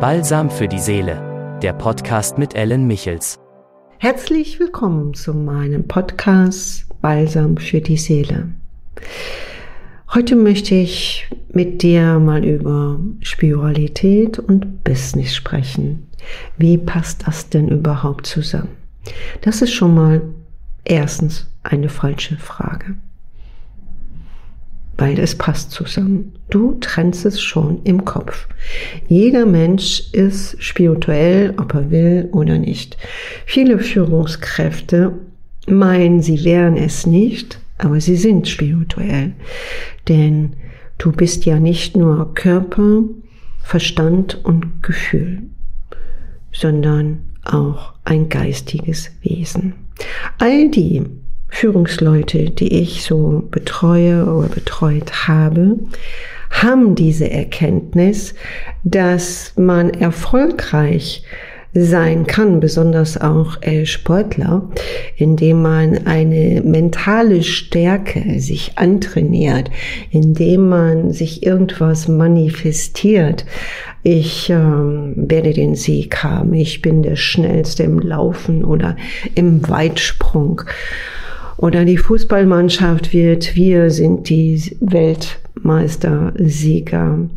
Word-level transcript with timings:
Balsam 0.00 0.48
für 0.48 0.68
die 0.68 0.78
Seele, 0.78 1.58
der 1.60 1.72
Podcast 1.72 2.38
mit 2.38 2.54
Ellen 2.54 2.86
Michels. 2.86 3.36
Herzlich 3.98 4.60
willkommen 4.60 5.12
zu 5.12 5.34
meinem 5.34 5.88
Podcast 5.88 6.86
Balsam 7.00 7.56
für 7.56 7.80
die 7.80 7.96
Seele. 7.96 8.48
Heute 10.14 10.36
möchte 10.36 10.76
ich 10.76 11.28
mit 11.52 11.82
dir 11.82 12.20
mal 12.20 12.44
über 12.44 13.00
Spiritualität 13.22 14.38
und 14.38 14.84
Business 14.84 15.34
sprechen. 15.34 16.06
Wie 16.56 16.78
passt 16.78 17.26
das 17.26 17.48
denn 17.48 17.66
überhaupt 17.66 18.28
zusammen? 18.28 18.76
Das 19.40 19.62
ist 19.62 19.72
schon 19.72 19.96
mal 19.96 20.22
erstens 20.84 21.50
eine 21.64 21.88
falsche 21.88 22.36
Frage 22.36 22.94
weil 24.98 25.18
es 25.20 25.36
passt 25.36 25.70
zusammen. 25.70 26.34
Du 26.50 26.76
trennst 26.80 27.24
es 27.24 27.40
schon 27.40 27.80
im 27.84 28.04
Kopf. 28.04 28.48
Jeder 29.06 29.46
Mensch 29.46 30.12
ist 30.12 30.62
spirituell, 30.62 31.54
ob 31.56 31.72
er 31.74 31.90
will 31.90 32.28
oder 32.32 32.58
nicht. 32.58 32.98
Viele 33.46 33.78
Führungskräfte 33.78 35.12
meinen, 35.68 36.20
sie 36.20 36.44
wären 36.44 36.76
es 36.76 37.06
nicht, 37.06 37.60
aber 37.78 38.00
sie 38.00 38.16
sind 38.16 38.48
spirituell. 38.48 39.34
Denn 40.08 40.54
du 40.98 41.12
bist 41.12 41.44
ja 41.44 41.60
nicht 41.60 41.96
nur 41.96 42.34
Körper, 42.34 43.02
Verstand 43.62 44.44
und 44.44 44.82
Gefühl, 44.82 45.42
sondern 46.52 47.20
auch 47.44 47.92
ein 48.04 48.28
geistiges 48.28 49.10
Wesen. 49.22 49.74
All 50.38 50.70
die 50.70 51.04
Führungsleute, 51.48 52.50
die 52.50 52.80
ich 52.80 53.02
so 53.02 53.44
betreue 53.50 54.24
oder 54.26 54.48
betreut 54.48 55.28
habe, 55.28 55.78
haben 56.50 56.94
diese 56.94 57.30
Erkenntnis, 57.30 58.34
dass 58.84 59.52
man 59.56 59.90
erfolgreich 59.90 61.22
sein 61.74 62.26
kann, 62.26 62.60
besonders 62.60 63.20
auch 63.20 63.60
als 63.62 63.90
Sportler, 63.90 64.68
indem 65.16 65.62
man 65.62 66.06
eine 66.06 66.62
mentale 66.62 67.42
Stärke 67.42 68.40
sich 68.40 68.72
antrainiert, 68.76 69.70
indem 70.10 70.68
man 70.68 71.12
sich 71.12 71.44
irgendwas 71.44 72.08
manifestiert. 72.08 73.44
Ich 74.02 74.48
ähm, 74.48 75.12
werde 75.16 75.52
den 75.52 75.74
Sieg 75.74 76.22
haben, 76.22 76.54
ich 76.54 76.80
bin 76.80 77.02
der 77.02 77.16
Schnellste 77.16 77.82
im 77.82 77.98
Laufen 77.98 78.64
oder 78.64 78.96
im 79.34 79.68
Weitsprung 79.68 80.62
oder 81.58 81.84
die 81.84 81.98
Fußballmannschaft 81.98 83.12
wird, 83.12 83.54
wir 83.56 83.90
sind 83.90 84.30
die 84.30 84.76
Weltmeistersieger. 84.80 87.28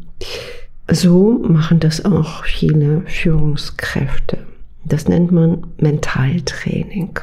So 0.90 1.44
machen 1.44 1.80
das 1.80 2.06
auch 2.06 2.46
viele 2.46 3.02
Führungskräfte. 3.08 4.38
Das 4.86 5.08
nennt 5.08 5.32
man 5.32 5.66
Mentaltraining. 5.80 7.20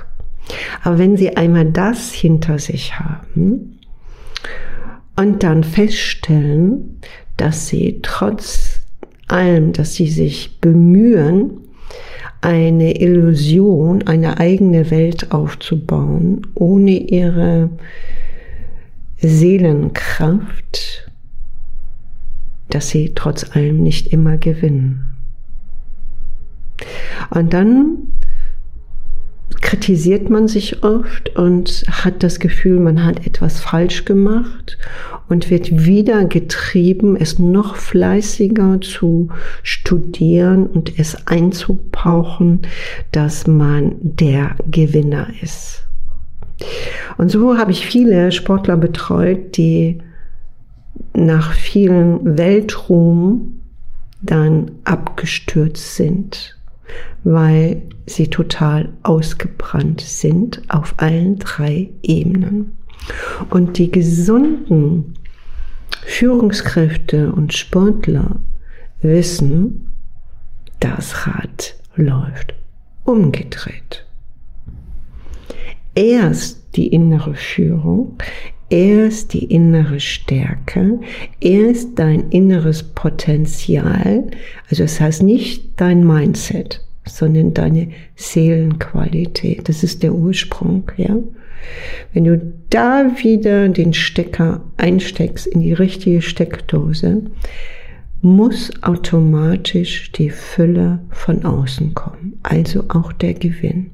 Aber 0.83 0.99
wenn 0.99 1.17
Sie 1.17 1.37
einmal 1.37 1.67
das 1.67 2.13
hinter 2.13 2.59
sich 2.59 2.99
haben 2.99 3.79
und 5.15 5.45
dann 5.45 5.62
feststellen, 5.62 6.99
dass 7.37 7.69
Sie 7.69 8.01
trotz 8.03 8.81
allem, 9.29 9.73
dass 9.73 9.95
Sie 9.95 10.09
sich 10.09 10.59
bemühen, 10.61 11.68
eine 12.41 13.00
Illusion, 13.00 14.06
eine 14.06 14.39
eigene 14.39 14.91
Welt 14.91 15.33
aufzubauen, 15.33 16.42
ohne 16.55 16.92
ihre 16.92 17.70
Seelenkraft, 19.19 21.11
dass 22.70 22.91
sie 22.91 23.12
trotz 23.14 23.56
allem 23.56 23.83
nicht 23.83 24.09
immer 24.09 24.36
gewinnen. 24.36 25.16
Und 27.31 27.53
dann 27.53 27.97
kritisiert 29.61 30.31
man 30.31 30.48
sich 30.48 30.83
oft 30.83 31.37
und 31.37 31.84
hat 31.91 32.22
das 32.22 32.41
Gefühl, 32.41 32.81
man 32.81 33.05
hat 33.05 33.27
etwas 33.27 33.60
falsch 33.60 34.05
gemacht 34.05 34.78
und 35.28 35.50
wird 35.50 35.84
wieder 35.84 36.25
getrieben, 36.25 37.16
es 37.16 37.38
noch 37.38 37.77
fleißiger 37.77 38.81
zu 38.81 39.28
studieren 39.62 40.66
und 40.66 40.99
es 40.99 41.27
einzupauchen, 41.27 42.62
dass 43.12 43.47
man 43.47 43.97
der 44.00 44.56
Gewinner 44.71 45.28
ist. 45.43 45.84
Und 47.16 47.31
so 47.31 47.56
habe 47.56 47.71
ich 47.71 47.87
viele 47.87 48.33
Sportler 48.33 48.77
betreut, 48.77 49.56
die 49.56 49.99
nach 51.15 51.53
vielen 51.53 52.38
Weltruhm 52.38 53.60
dann 54.21 54.72
abgestürzt 54.84 55.97
sind 55.97 56.58
weil 57.25 57.82
sie 58.06 58.28
total 58.28 58.91
ausgebrannt 59.03 60.00
sind 60.00 60.62
auf 60.69 60.94
allen 60.97 61.38
drei 61.38 61.91
Ebenen. 62.03 62.76
Und 63.50 63.78
die 63.78 63.91
gesunden 63.91 65.15
Führungskräfte 66.04 67.32
und 67.32 67.53
Sportler 67.54 68.41
wissen, 69.03 69.93
das 70.81 71.27
Rad 71.27 71.75
läuft 71.97 72.54
umgedreht. 73.04 74.06
Erst 75.94 76.77
die 76.77 76.88
innere 76.88 77.34
Führung, 77.34 78.19
erst 78.71 79.33
die 79.33 79.45
innere 79.45 80.01
Stärke, 80.01 81.01
erst 81.41 81.99
dein 81.99 82.29
inneres 82.31 82.83
Potenzial, 82.83 84.25
also 84.71 84.84
das 84.84 85.01
heißt 85.01 85.23
nicht 85.23 85.81
dein 85.81 86.06
Mindset, 86.06 86.84
sondern 87.05 87.55
deine 87.55 87.89
Seelenqualität. 88.17 89.69
Das 89.69 89.83
ist 89.83 90.03
der 90.03 90.15
Ursprung, 90.15 90.91
ja. 90.97 91.17
Wenn 92.12 92.25
du 92.25 92.55
da 92.71 93.11
wieder 93.23 93.69
den 93.69 93.93
Stecker 93.93 94.62
einsteckst 94.77 95.47
in 95.47 95.61
die 95.61 95.73
richtige 95.73 96.23
Steckdose, 96.23 97.23
muss 98.21 98.71
automatisch 98.83 100.11
die 100.12 100.31
Fülle 100.31 101.01
von 101.11 101.45
außen 101.45 101.95
kommen, 101.95 102.39
also 102.43 102.84
auch 102.89 103.12
der 103.12 103.34
Gewinn. 103.34 103.91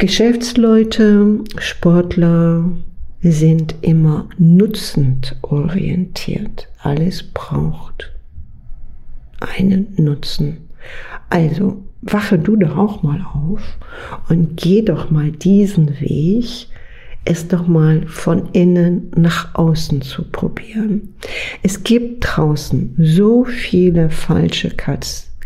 Geschäftsleute, 0.00 1.40
Sportler 1.58 2.64
sind 3.20 3.74
immer 3.82 4.30
nutzend 4.38 5.36
orientiert. 5.42 6.68
Alles 6.78 7.22
braucht 7.22 8.10
einen 9.40 9.92
Nutzen. 9.98 10.68
Also 11.28 11.84
wache 12.00 12.38
du 12.38 12.56
doch 12.56 12.78
auch 12.78 13.02
mal 13.02 13.20
auf 13.34 13.60
und 14.30 14.56
geh 14.56 14.80
doch 14.80 15.10
mal 15.10 15.32
diesen 15.32 16.00
Weg, 16.00 16.68
es 17.26 17.46
doch 17.48 17.66
mal 17.66 18.06
von 18.06 18.48
innen 18.52 19.10
nach 19.14 19.54
außen 19.54 20.00
zu 20.00 20.24
probieren. 20.24 21.12
Es 21.62 21.84
gibt 21.84 22.24
draußen 22.26 22.94
so 22.98 23.44
viele 23.44 24.08
falsche 24.08 24.70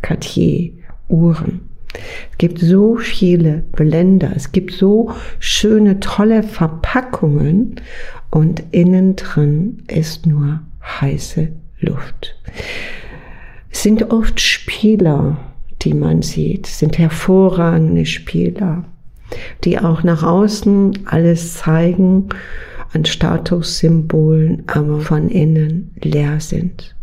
Cartier-Uhren. 0.00 1.73
Es 2.30 2.38
gibt 2.38 2.58
so 2.58 2.96
viele 2.96 3.62
Blender, 3.72 4.32
es 4.34 4.52
gibt 4.52 4.72
so 4.72 5.12
schöne, 5.38 6.00
tolle 6.00 6.42
Verpackungen 6.42 7.76
und 8.30 8.62
innen 8.72 9.16
drin 9.16 9.82
ist 9.88 10.26
nur 10.26 10.60
heiße 10.82 11.48
Luft. 11.80 12.36
Es 13.70 13.82
sind 13.82 14.10
oft 14.10 14.40
Spieler, 14.40 15.36
die 15.82 15.94
man 15.94 16.22
sieht, 16.22 16.66
es 16.66 16.78
sind 16.78 16.98
hervorragende 16.98 18.06
Spieler, 18.06 18.84
die 19.64 19.78
auch 19.78 20.02
nach 20.02 20.22
außen 20.22 21.00
alles 21.06 21.54
zeigen 21.54 22.28
an 22.92 23.04
Statussymbolen, 23.04 24.64
aber 24.66 25.00
von 25.00 25.28
innen 25.28 25.92
leer 26.02 26.40
sind. 26.40 26.94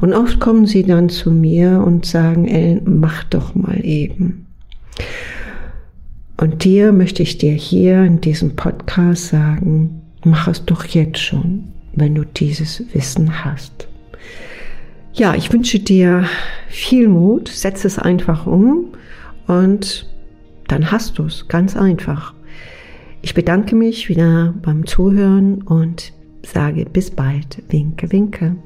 Und 0.00 0.12
oft 0.12 0.40
kommen 0.40 0.66
sie 0.66 0.82
dann 0.82 1.08
zu 1.08 1.30
mir 1.30 1.82
und 1.84 2.06
sagen, 2.06 2.46
Ellen, 2.46 2.82
mach 2.84 3.24
doch 3.24 3.54
mal 3.54 3.84
eben. 3.84 4.46
Und 6.38 6.64
dir 6.64 6.92
möchte 6.92 7.22
ich 7.22 7.38
dir 7.38 7.52
hier 7.52 8.04
in 8.04 8.20
diesem 8.20 8.56
Podcast 8.56 9.28
sagen, 9.28 10.02
mach 10.24 10.48
es 10.48 10.64
doch 10.64 10.84
jetzt 10.84 11.18
schon, 11.18 11.64
wenn 11.94 12.14
du 12.14 12.24
dieses 12.24 12.82
Wissen 12.92 13.44
hast. 13.44 13.88
Ja, 15.14 15.34
ich 15.34 15.50
wünsche 15.52 15.78
dir 15.78 16.24
viel 16.68 17.08
Mut, 17.08 17.48
setz 17.48 17.86
es 17.86 17.98
einfach 17.98 18.46
um 18.46 18.92
und 19.46 20.06
dann 20.68 20.90
hast 20.90 21.18
du 21.18 21.24
es 21.24 21.48
ganz 21.48 21.74
einfach. 21.74 22.34
Ich 23.22 23.32
bedanke 23.32 23.74
mich 23.74 24.10
wieder 24.10 24.54
beim 24.62 24.86
Zuhören 24.86 25.62
und 25.62 26.12
sage 26.42 26.84
bis 26.84 27.10
bald. 27.10 27.62
Winke, 27.70 28.12
winke. 28.12 28.56